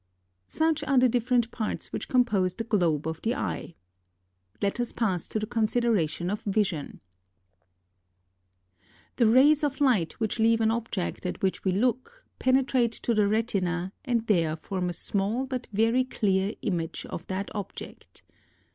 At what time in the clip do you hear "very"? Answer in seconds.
15.71-16.03